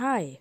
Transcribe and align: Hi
Hi 0.00 0.38